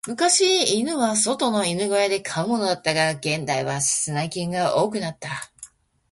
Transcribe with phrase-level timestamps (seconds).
[0.07, 5.29] 昔、犬は外の犬小屋で飼うものだったが、現代は室内犬が多くなった。